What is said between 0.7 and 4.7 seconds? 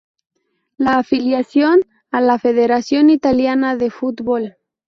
La afiliación a la Federación Italiana de Fútbol.